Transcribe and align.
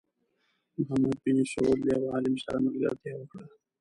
محمد 0.77 1.15
بن 1.23 1.37
سعود 1.51 1.79
له 1.87 1.93
یو 1.99 2.09
عالم 2.13 2.35
سره 2.43 2.57
ملګرتیا 2.65 3.13
وکړه. 3.17 3.43